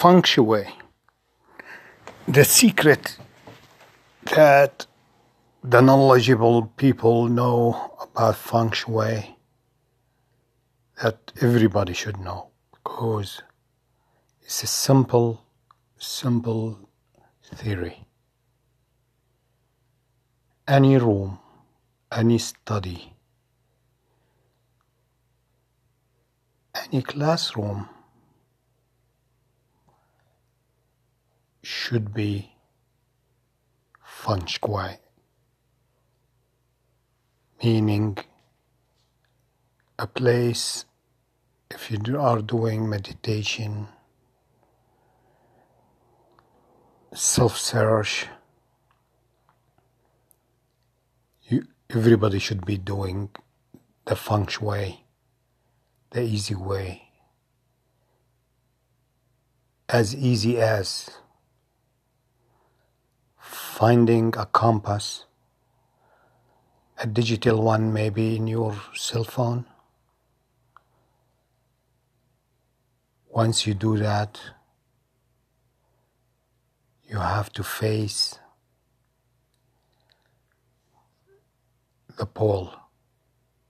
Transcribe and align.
feng 0.00 0.22
shui. 0.22 0.66
The 2.28 2.44
secret 2.44 3.16
that 4.34 4.86
the 5.64 5.80
knowledgeable 5.80 6.66
people 6.76 7.28
know 7.28 7.96
about 8.02 8.36
feng 8.36 8.72
shui 8.72 9.38
that 11.02 11.32
everybody 11.40 11.94
should 11.94 12.18
know 12.18 12.50
because 12.74 13.42
it's 14.42 14.62
a 14.62 14.66
simple, 14.66 15.42
simple 15.96 16.78
theory. 17.54 18.04
Any 20.68 20.98
room, 20.98 21.38
any 22.12 22.36
study, 22.36 23.14
any 26.74 27.00
classroom 27.00 27.88
should 31.66 32.14
be 32.14 32.52
feng 34.04 34.46
shui, 34.46 34.98
meaning 37.60 38.16
a 39.98 40.06
place 40.06 40.84
if 41.68 41.90
you 41.90 42.20
are 42.20 42.40
doing 42.40 42.88
meditation, 42.88 43.88
self 47.12 47.58
search, 47.58 48.28
you, 51.48 51.66
everybody 51.90 52.38
should 52.38 52.64
be 52.64 52.78
doing 52.78 53.28
the 54.04 54.14
feng 54.14 54.46
shui 54.46 55.04
the 56.12 56.22
easy 56.22 56.54
way. 56.54 57.02
As 59.88 60.14
easy 60.14 60.58
as 60.58 61.10
finding 63.76 64.32
a 64.38 64.46
compass, 64.46 65.26
a 66.96 67.06
digital 67.06 67.62
one 67.62 67.92
maybe 67.92 68.34
in 68.34 68.46
your 68.46 68.74
cell 68.94 69.22
phone. 69.22 69.66
Once 73.28 73.66
you 73.66 73.74
do 73.74 73.98
that, 73.98 74.40
you 77.06 77.18
have 77.18 77.52
to 77.52 77.62
face 77.62 78.38
the 82.16 82.24
pole, 82.24 82.72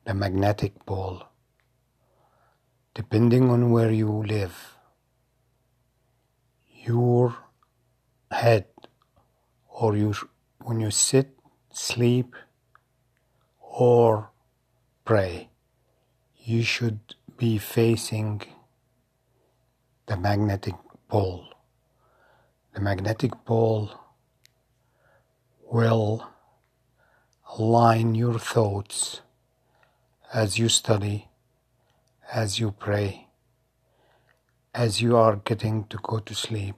the 0.05 0.15
magnetic 0.15 0.87
pole, 0.87 1.21
depending 2.95 3.51
on 3.51 3.73
where 3.73 3.91
you 3.91 4.09
live. 4.23 4.77
Your 6.85 7.37
head 8.31 8.67
or 9.77 9.95
you 9.95 10.15
when 10.63 10.81
you 10.81 10.91
sit, 10.91 11.29
sleep, 11.71 12.35
or 13.61 14.31
pray, 15.05 15.51
you 16.39 16.63
should 16.63 16.99
be 17.37 17.59
facing 17.59 18.41
the 20.07 20.17
magnetic 20.17 20.75
pole. 21.09 21.45
The 22.75 22.81
magnetic 22.81 23.33
pole 23.45 23.91
will 25.71 26.27
align 27.59 28.15
your 28.15 28.39
thoughts 28.39 29.21
as 30.33 30.59
you 30.59 30.69
study, 30.71 31.29
as 32.33 32.59
you 32.59 32.71
pray, 32.73 33.29
as 34.75 35.03
you 35.03 35.17
are 35.17 35.37
getting 35.37 35.85
to 35.85 35.99
go 36.03 36.19
to 36.19 36.35
sleep. 36.35 36.77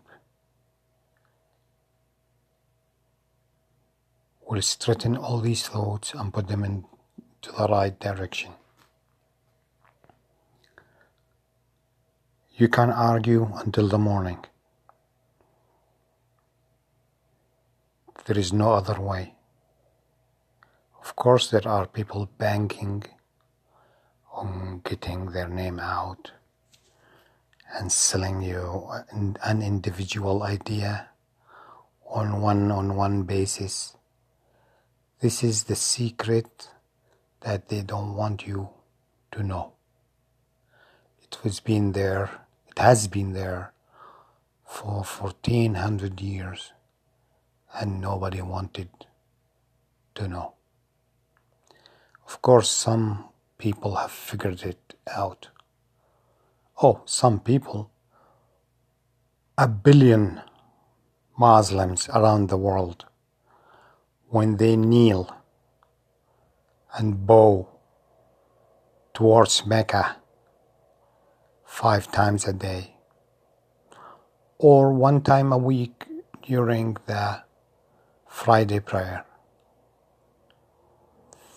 Will 4.49 4.63
straighten 4.63 5.17
all 5.17 5.41
these 5.41 5.69
thoughts 5.69 6.15
and 6.15 6.33
put 6.33 6.49
them 6.49 6.65
into 6.65 7.53
the 7.57 7.69
right 7.69 7.99
direction. 8.01 8.53
You 12.57 12.69
can 12.69 12.91
argue 12.91 13.53
until 13.65 13.89
the 13.89 13.99
morning. 13.99 14.45
There 18.25 18.39
is 18.39 18.53
no 18.53 18.73
other 18.73 19.01
way. 19.01 19.35
Of 21.01 21.15
course, 21.15 21.51
there 21.51 21.69
are 21.69 21.87
people 21.87 22.29
banking 22.39 23.05
on 24.33 24.81
getting 24.85 25.27
their 25.27 25.49
name 25.49 25.79
out 25.79 26.33
and 27.79 27.93
selling 27.93 28.41
you 28.43 28.89
an 29.13 29.63
individual 29.63 30.43
idea 30.43 31.11
on 32.07 32.41
one 32.41 32.71
on 32.71 32.97
one 32.97 33.23
basis 33.25 33.98
this 35.21 35.43
is 35.43 35.65
the 35.65 35.75
secret 35.75 36.71
that 37.41 37.69
they 37.69 37.83
don't 37.83 38.15
want 38.15 38.47
you 38.47 38.69
to 39.33 39.43
know. 39.43 39.73
It 41.21 41.37
has 41.43 41.59
been 41.59 41.93
there, 41.93 42.31
it 42.69 42.79
has 42.79 43.09
been 43.09 43.33
there 43.33 43.73
for 44.65 45.03
1400 45.03 46.21
years 46.21 46.73
and 47.75 48.01
nobody 48.01 48.41
wanted 48.43 48.89
to 50.15 50.29
know. 50.29 50.55
Of 52.27 52.41
course, 52.41 52.71
some 52.71 53.25
people 53.59 53.97
have 53.97 54.13
figured 54.13 54.63
it 54.63 54.95
out. 55.11 55.49
Oh, 56.81 57.03
some 57.07 57.41
people, 57.41 57.91
a 59.57 59.67
billion 59.67 60.43
Muslims 61.37 62.09
around 62.11 62.49
the 62.49 62.57
world 62.57 63.08
when 64.31 64.59
they 64.59 64.77
kneel 64.77 65.35
and 66.97 67.27
bow 67.27 67.67
towards 69.15 69.65
Mecca 69.67 70.17
five 71.65 72.13
times 72.13 72.47
a 72.47 72.53
day 72.53 72.97
or 74.59 74.93
one 74.93 75.23
time 75.23 75.51
a 75.51 75.57
week 75.59 76.05
during 76.43 76.97
the 77.07 77.43
Friday 78.27 78.81
prayer. 78.81 79.25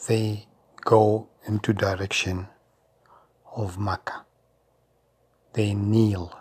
They 0.07 0.47
go 0.79 1.27
into 1.45 1.73
direction 1.73 2.47
of 3.55 3.77
Mecca. 3.77 4.25
They 5.53 5.73
kneel 5.73 6.39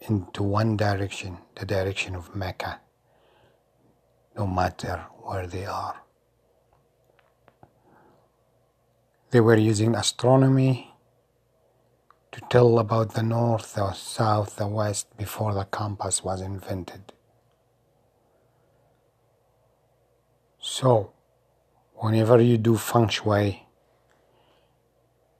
into 0.00 0.42
one 0.44 0.76
direction, 0.76 1.38
the 1.56 1.66
direction 1.66 2.14
of 2.14 2.34
Mecca 2.34 2.80
no 4.38 4.46
matter 4.46 5.04
where 5.24 5.46
they 5.48 5.66
are. 5.66 5.96
They 9.30 9.40
were 9.40 9.56
using 9.56 9.94
astronomy 9.94 10.94
to 12.32 12.40
tell 12.48 12.78
about 12.78 13.14
the 13.14 13.22
north, 13.22 13.74
the 13.74 13.92
south, 13.92 14.56
the 14.56 14.68
west 14.68 15.14
before 15.16 15.52
the 15.52 15.64
compass 15.64 16.22
was 16.22 16.40
invented. 16.40 17.12
So, 20.60 21.12
whenever 21.94 22.40
you 22.40 22.58
do 22.58 22.76
feng 22.76 23.08
shui 23.08 23.66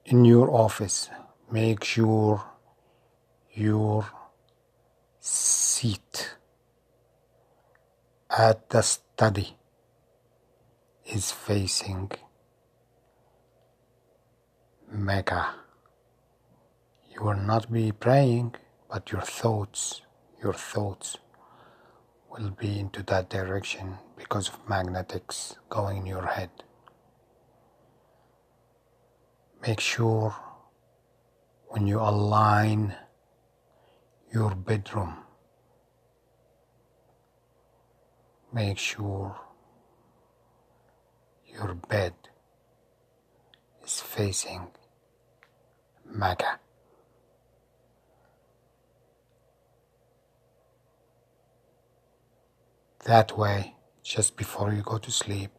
in 0.05 0.25
your 0.25 0.51
office, 0.51 1.09
make 1.49 1.83
sure 1.83 2.43
your 3.53 4.05
seat 5.19 6.28
at 8.39 8.69
the 8.69 8.81
study 8.81 9.57
is 11.05 11.29
facing 11.29 12.09
Mecca. 14.89 15.55
You 17.13 17.25
will 17.25 17.35
not 17.51 17.69
be 17.69 17.91
praying, 17.91 18.55
but 18.89 19.11
your 19.11 19.23
thoughts, 19.23 20.03
your 20.41 20.53
thoughts 20.53 21.17
will 22.31 22.51
be 22.51 22.79
into 22.79 23.03
that 23.03 23.29
direction 23.29 23.97
because 24.15 24.47
of 24.47 24.69
magnetics 24.69 25.57
going 25.67 25.97
in 25.97 26.05
your 26.05 26.25
head. 26.25 26.51
Make 29.67 29.81
sure 29.81 30.33
when 31.67 31.87
you 31.87 31.99
align 31.99 32.95
your 34.31 34.55
bedroom 34.55 35.25
make 38.53 38.77
sure 38.77 39.39
your 41.47 41.75
bed 41.75 42.13
is 43.83 43.99
facing 44.01 44.67
Mecca. 46.05 46.59
That 53.05 53.37
way, 53.37 53.75
just 54.03 54.35
before 54.35 54.73
you 54.73 54.81
go 54.81 54.97
to 54.97 55.11
sleep, 55.11 55.51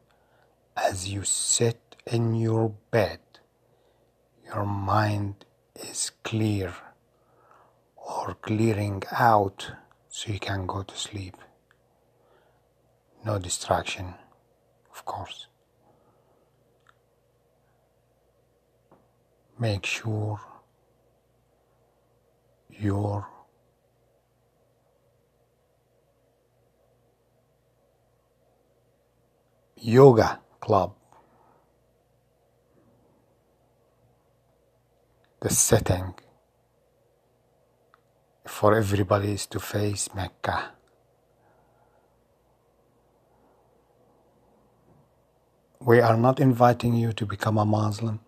as 0.77 1.09
you 1.09 1.25
sit 1.25 1.97
in 2.07 2.35
your 2.35 2.75
bed, 2.91 3.21
your 4.45 4.65
mind 4.65 5.45
is 5.75 6.11
clear 6.23 6.75
or 7.97 8.35
clearing 8.43 9.03
out 9.13 9.73
so 10.09 10.33
you 10.33 10.39
can 10.39 10.67
go 10.67 10.83
to 10.83 10.97
sleep. 10.97 11.37
No 13.25 13.39
distraction, 13.39 14.15
of 14.93 15.05
course. 15.05 15.47
Make 19.59 19.85
sure 19.85 20.41
your 22.71 23.27
yoga 29.77 30.41
club 30.61 30.95
the 35.41 35.51
setting 35.51 36.15
for 38.47 38.77
everybody 38.77 39.33
is 39.33 39.47
to 39.47 39.61
face 39.61 40.09
Mecca. 40.15 40.73
We 45.83 46.01
are 46.01 46.17
not 46.17 46.41
inviting 46.41 46.95
you 46.95 47.15
to 47.15 47.25
become 47.25 47.57
a 47.57 47.65
Muslim. 47.65 48.21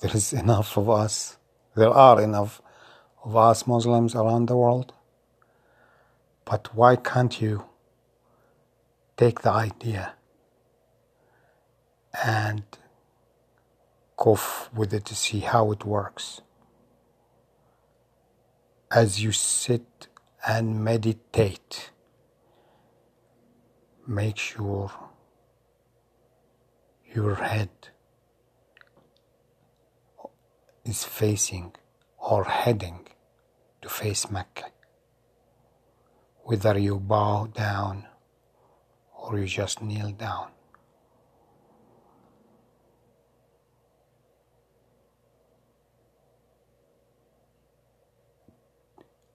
There 0.00 0.10
is 0.12 0.32
enough 0.32 0.76
of 0.76 0.90
us. 0.90 1.38
There 1.76 1.90
are 1.90 2.20
enough 2.20 2.60
of 3.24 3.36
us 3.36 3.68
Muslims 3.68 4.16
around 4.16 4.46
the 4.46 4.56
world. 4.56 4.92
But 6.44 6.74
why 6.74 6.96
can't 6.96 7.40
you 7.40 7.66
take 9.16 9.42
the 9.42 9.52
idea 9.52 10.14
and 12.24 12.64
go 14.16 14.36
with 14.74 14.92
it 14.92 15.04
to 15.04 15.14
see 15.14 15.38
how 15.38 15.70
it 15.70 15.84
works? 15.84 16.40
As 18.90 19.22
you 19.22 19.30
sit 19.30 20.08
and 20.44 20.82
meditate, 20.82 21.92
make 24.04 24.36
sure 24.36 24.90
your 27.14 27.34
head 27.34 27.70
is 30.84 31.04
facing 31.04 31.72
or 32.18 32.44
heading 32.44 33.06
to 33.82 33.88
face 33.88 34.30
Mecca. 34.30 34.64
Whether 36.44 36.78
you 36.78 36.98
bow 36.98 37.48
down 37.52 38.06
or 39.14 39.38
you 39.38 39.46
just 39.46 39.82
kneel 39.82 40.10
down. 40.10 40.48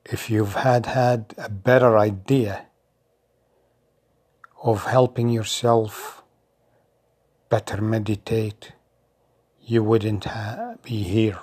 If 0.06 0.30
you've 0.30 0.56
had 0.56 0.86
had 0.86 1.34
a 1.38 1.50
better 1.50 1.98
idea 1.98 2.68
of 4.64 4.86
helping 4.86 5.30
yourself 5.30 6.17
better 7.50 7.82
meditate, 7.82 8.74
you 9.62 9.82
wouldn't 9.82 10.28
be 10.84 11.04
here. 11.04 11.40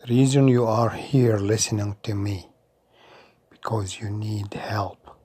The 0.00 0.14
reason 0.14 0.46
you 0.46 0.66
are 0.66 0.90
here 0.90 1.36
listening 1.36 1.96
to 2.04 2.14
me 2.14 2.48
because 3.50 3.98
you 4.00 4.08
need 4.08 4.54
help 4.54 5.16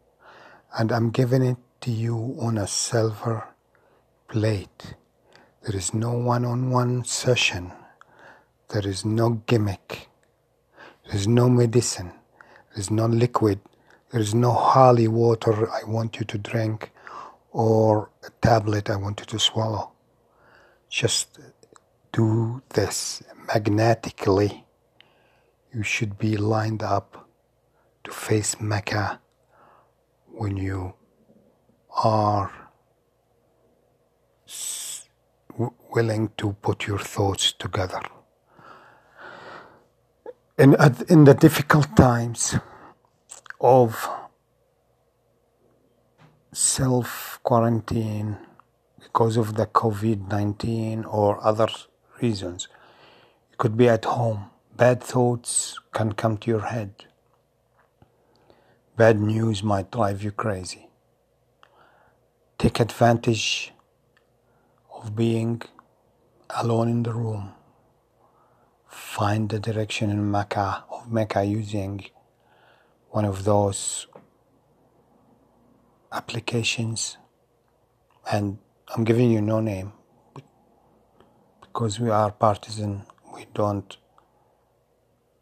and 0.77 0.91
I'm 0.91 1.11
giving 1.11 1.43
it 1.43 1.57
to 1.81 1.91
you 1.91 2.35
on 2.39 2.57
a 2.57 2.67
silver 2.67 3.47
plate. 4.27 4.95
There 5.61 5.75
is 5.75 5.93
no 5.93 6.13
one-on-one 6.13 7.05
session. 7.05 7.71
There 8.69 8.87
is 8.87 9.05
no 9.05 9.41
gimmick. 9.45 10.09
There 11.05 11.15
is 11.15 11.27
no 11.27 11.47
medicine. 11.47 12.11
There 12.71 12.79
is 12.79 12.89
no 12.89 13.05
liquid. 13.05 13.59
There 14.09 14.21
is 14.21 14.33
no 14.33 14.51
holy 14.51 15.07
water 15.07 15.71
I 15.71 15.83
want 15.87 16.19
you 16.19 16.25
to 16.25 16.37
drink 16.37 16.91
or 17.55 18.09
a 18.27 18.29
tablet 18.41 18.89
I 18.89 18.97
want 18.97 19.21
you 19.21 19.25
to 19.27 19.39
swallow. 19.39 19.93
Just 20.89 21.39
do 22.11 22.61
this 22.73 23.23
magnetically 23.47 24.65
you 25.73 25.81
should 25.81 26.17
be 26.17 26.35
lined 26.35 26.83
up 26.83 27.29
to 28.03 28.11
face 28.11 28.59
Mecca 28.59 29.21
when 30.31 30.57
you 30.57 30.93
are 32.03 32.51
willing 35.93 36.29
to 36.37 36.53
put 36.61 36.87
your 36.87 36.99
thoughts 36.99 37.53
together. 37.53 38.01
In, 40.57 40.75
in 41.07 41.23
the 41.23 41.33
difficult 41.33 41.95
times 41.95 42.55
of 43.61 44.09
self 46.53 47.34
quarantine 47.45 48.37
because 48.99 49.37
of 49.37 49.55
the 49.55 49.67
COVID 49.67 50.27
19 50.29 51.05
or 51.05 51.41
other 51.45 51.69
reasons, 52.21 52.67
you 53.51 53.57
could 53.57 53.77
be 53.77 53.87
at 53.87 54.05
home 54.05 54.49
Bad 54.77 55.01
thoughts 55.01 55.79
can 55.93 56.11
come 56.11 56.37
to 56.39 56.51
your 56.51 56.65
head. 56.65 57.05
Bad 58.97 59.21
news 59.21 59.63
might 59.63 59.89
drive 59.89 60.21
you 60.21 60.31
crazy. 60.31 60.89
Take 62.57 62.81
advantage 62.81 63.71
of 64.93 65.15
being 65.15 65.61
alone 66.49 66.89
in 66.89 67.03
the 67.03 67.13
room. 67.13 67.53
Find 68.85 69.47
the 69.47 69.59
direction 69.59 70.09
in 70.09 70.29
Mecca 70.29 70.83
of 70.91 71.09
Mecca 71.09 71.45
using 71.45 72.03
one 73.11 73.23
of 73.23 73.45
those 73.45 74.07
applications 76.11 77.15
and 78.31 78.57
I'm 78.95 79.03
giving 79.03 79.31
you 79.31 79.41
no 79.41 79.59
name 79.59 79.93
because 81.61 81.99
we 81.99 82.09
are 82.09 82.31
partisan 82.31 83.03
we 83.35 83.45
don't 83.53 83.97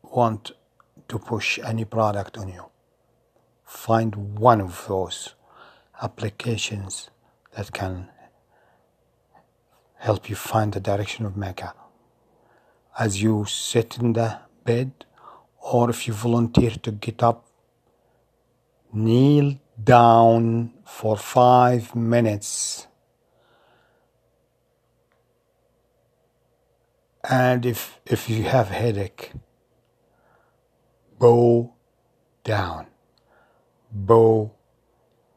want 0.01 0.51
to 1.07 1.19
push 1.19 1.59
any 1.59 1.85
product 1.85 2.37
on 2.37 2.47
you, 2.49 2.65
find 3.65 4.37
one 4.39 4.59
of 4.61 4.85
those 4.87 5.35
applications 6.01 7.09
that 7.55 7.71
can 7.71 8.09
help 9.97 10.29
you 10.29 10.35
find 10.35 10.73
the 10.73 10.79
direction 10.79 11.25
of 11.25 11.37
Mecca. 11.37 11.73
As 12.97 13.21
you 13.21 13.45
sit 13.47 13.97
in 13.99 14.13
the 14.13 14.39
bed, 14.65 15.05
or 15.61 15.89
if 15.89 16.07
you 16.07 16.13
volunteer 16.13 16.71
to 16.71 16.91
get 16.91 17.23
up, 17.23 17.45
kneel 18.91 19.59
down 19.81 20.73
for 20.85 21.17
five 21.17 21.95
minutes. 21.95 22.87
And 27.29 27.65
if, 27.65 27.99
if 28.05 28.29
you 28.29 28.43
have 28.43 28.69
headache, 28.69 29.31
bow 31.17 31.73
down, 32.43 32.87
bow 33.91 34.51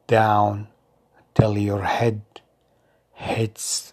down 0.06 0.68
till 1.34 1.56
your 1.56 1.82
head 1.82 2.22
hits 3.12 3.92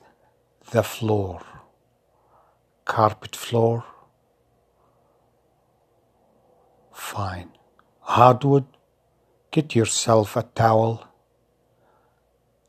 the 0.71 0.83
floor, 0.83 1.41
carpet 2.85 3.35
floor. 3.35 3.85
Fine. 6.91 7.51
Hardwood, 7.99 8.65
get 9.53 9.75
yourself 9.75 10.35
a 10.35 10.41
towel. 10.41 11.07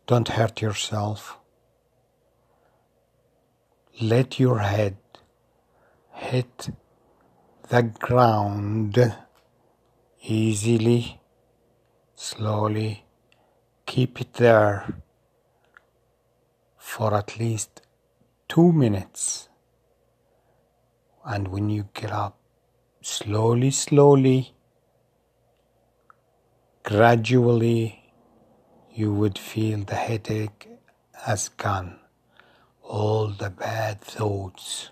Don't 0.07 0.29
hurt 0.29 0.61
yourself. 0.61 1.38
Let 4.03 4.38
your 4.38 4.59
head 4.59 4.99
hit 6.12 6.69
the 7.71 7.83
ground 7.85 9.17
easily, 10.23 11.23
slowly. 12.14 13.07
Keep 13.87 14.21
it 14.21 14.35
there 14.35 14.95
for 16.76 17.14
at 17.14 17.38
least 17.38 17.81
two 18.47 18.73
minutes. 18.73 19.49
And 21.25 21.49
when 21.49 21.71
you 21.71 21.88
get 21.95 22.12
up, 22.12 22.37
slowly, 23.00 23.71
slowly, 23.71 24.55
gradually, 26.85 28.12
you 28.93 29.12
would 29.12 29.38
feel 29.38 29.81
the 29.81 29.95
headache 29.95 30.69
has 31.25 31.49
gone. 31.49 31.99
All 32.83 33.29
the 33.29 33.50
bad 33.50 34.03
thoughts 34.03 34.91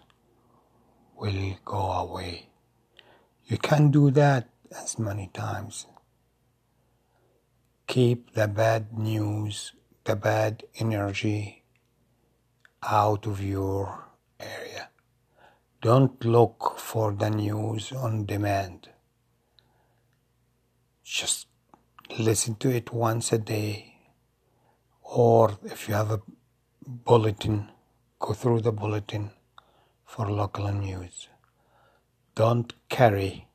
will 1.15 1.57
go 1.65 1.93
away. 1.93 2.49
You 3.45 3.59
can 3.59 3.91
do 3.91 4.11
that 4.13 4.49
as 4.75 4.99
many 4.99 5.31
times. 5.35 5.87
Keep 7.87 8.33
the 8.33 8.49
bad 8.49 8.99
news, 8.99 9.73
the 10.05 10.17
bad 10.17 10.65
energy 10.79 11.63
out 12.83 13.27
of 13.27 13.45
your 13.45 14.09
area. 14.41 14.89
Don't 15.83 16.25
look 16.25 16.77
for 16.79 17.13
the 17.13 17.29
news 17.29 17.93
on 17.93 18.25
demand. 18.25 18.89
just 21.13 21.52
listen 22.19 22.54
to 22.57 22.71
it 22.71 22.92
once 22.92 23.33
a 23.33 23.38
day. 23.38 23.97
Or 25.02 25.59
if 25.64 25.88
you 25.88 25.95
have 25.95 26.11
a 26.11 26.21
bulletin, 26.87 27.71
go 28.19 28.33
through 28.33 28.61
the 28.61 28.73
bulletin 28.73 29.31
for 30.04 30.31
local 30.31 30.71
news. 30.73 31.28
Don't 32.35 32.73
carry 32.88 33.49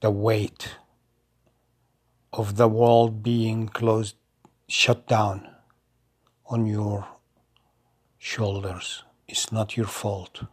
the 0.00 0.10
weight 0.10 0.76
of 2.32 2.56
the 2.56 2.68
world 2.68 3.22
being 3.22 3.68
closed, 3.68 4.16
shut 4.68 5.06
down 5.08 5.48
on 6.46 6.66
your 6.66 7.08
shoulders. 8.16 9.02
It's 9.26 9.50
not 9.50 9.76
your 9.76 9.86
fault. 9.86 10.44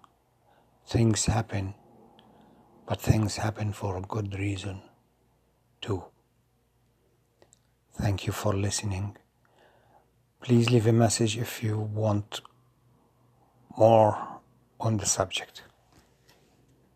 Things 0.87 1.25
happen, 1.25 1.75
but 2.87 3.01
things 3.01 3.37
happen 3.37 3.71
for 3.71 3.97
a 3.97 4.01
good 4.01 4.37
reason 4.37 4.81
too. 5.85 6.03
Thank 7.93 8.25
you 8.25 8.33
for 8.33 8.53
listening. 8.53 9.17
Please 10.41 10.69
leave 10.69 10.87
a 10.87 10.93
message 10.93 11.37
if 11.37 11.63
you 11.63 11.77
want 11.77 12.41
more 13.77 14.17
on 14.79 14.97
the 14.97 15.05
subject. 15.05 15.64